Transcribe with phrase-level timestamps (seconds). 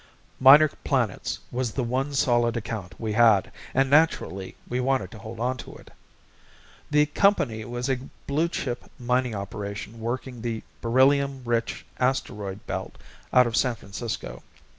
[0.39, 5.39] Minor Planets was the one solid account we had and naturally we wanted to hold
[5.39, 5.93] on to it.
[6.89, 12.97] The company was a blue chip mining operation working the beryllium rich asteroid belt
[13.31, 14.41] out of San Francisco.